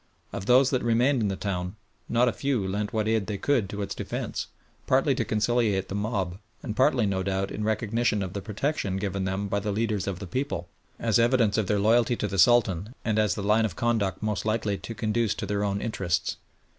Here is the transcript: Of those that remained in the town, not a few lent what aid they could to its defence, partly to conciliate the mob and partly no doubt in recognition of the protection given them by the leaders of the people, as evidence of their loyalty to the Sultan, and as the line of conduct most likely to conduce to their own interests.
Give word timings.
Of 0.33 0.47
those 0.47 0.71
that 0.71 0.81
remained 0.81 1.21
in 1.21 1.27
the 1.27 1.35
town, 1.35 1.75
not 2.09 2.27
a 2.27 2.33
few 2.33 2.67
lent 2.67 2.91
what 2.91 3.07
aid 3.07 3.27
they 3.27 3.37
could 3.37 3.69
to 3.69 3.83
its 3.83 3.93
defence, 3.93 4.47
partly 4.87 5.13
to 5.13 5.23
conciliate 5.23 5.89
the 5.89 5.93
mob 5.93 6.39
and 6.63 6.75
partly 6.75 7.05
no 7.05 7.21
doubt 7.21 7.51
in 7.51 7.63
recognition 7.63 8.23
of 8.23 8.33
the 8.33 8.41
protection 8.41 8.97
given 8.97 9.25
them 9.25 9.47
by 9.47 9.59
the 9.59 9.71
leaders 9.71 10.07
of 10.07 10.17
the 10.17 10.25
people, 10.25 10.67
as 10.99 11.19
evidence 11.19 11.55
of 11.55 11.67
their 11.67 11.77
loyalty 11.77 12.15
to 12.15 12.27
the 12.27 12.39
Sultan, 12.39 12.95
and 13.05 13.19
as 13.19 13.35
the 13.35 13.43
line 13.43 13.63
of 13.63 13.75
conduct 13.75 14.23
most 14.23 14.43
likely 14.43 14.75
to 14.79 14.95
conduce 14.95 15.35
to 15.35 15.45
their 15.45 15.63
own 15.63 15.79
interests. 15.81 16.37